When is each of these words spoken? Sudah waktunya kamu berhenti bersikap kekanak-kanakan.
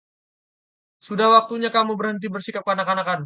Sudah 1.07 1.27
waktunya 1.35 1.69
kamu 1.75 1.93
berhenti 1.99 2.25
bersikap 2.33 2.61
kekanak-kanakan. 2.65 3.19